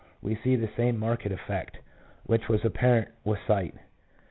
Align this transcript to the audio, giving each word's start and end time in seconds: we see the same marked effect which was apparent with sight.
we 0.19 0.33
see 0.35 0.55
the 0.55 0.69
same 0.75 0.97
marked 0.97 1.27
effect 1.27 1.77
which 2.25 2.47
was 2.49 2.65
apparent 2.65 3.09
with 3.23 3.37
sight. 3.45 3.75